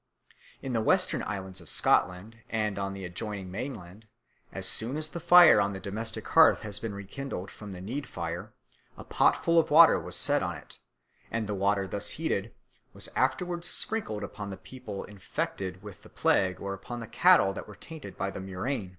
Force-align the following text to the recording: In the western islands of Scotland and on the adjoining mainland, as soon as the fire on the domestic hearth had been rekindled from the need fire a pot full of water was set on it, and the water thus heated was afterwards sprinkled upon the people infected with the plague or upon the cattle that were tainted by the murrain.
In 0.63 0.73
the 0.73 0.81
western 0.81 1.21
islands 1.27 1.61
of 1.61 1.69
Scotland 1.69 2.37
and 2.49 2.79
on 2.79 2.93
the 2.95 3.05
adjoining 3.05 3.51
mainland, 3.51 4.07
as 4.51 4.65
soon 4.65 4.97
as 4.97 5.09
the 5.09 5.19
fire 5.19 5.61
on 5.61 5.73
the 5.73 5.79
domestic 5.79 6.27
hearth 6.29 6.61
had 6.63 6.79
been 6.81 6.95
rekindled 6.95 7.51
from 7.51 7.71
the 7.71 7.81
need 7.81 8.07
fire 8.07 8.51
a 8.97 9.03
pot 9.03 9.45
full 9.45 9.59
of 9.59 9.69
water 9.69 9.99
was 9.99 10.15
set 10.15 10.41
on 10.41 10.55
it, 10.55 10.79
and 11.29 11.45
the 11.45 11.53
water 11.53 11.85
thus 11.87 12.09
heated 12.17 12.51
was 12.93 13.09
afterwards 13.15 13.69
sprinkled 13.69 14.23
upon 14.23 14.49
the 14.49 14.57
people 14.57 15.03
infected 15.03 15.83
with 15.83 16.01
the 16.01 16.09
plague 16.09 16.59
or 16.59 16.73
upon 16.73 16.99
the 16.99 17.07
cattle 17.07 17.53
that 17.53 17.67
were 17.67 17.75
tainted 17.75 18.17
by 18.17 18.31
the 18.31 18.41
murrain. 18.41 18.89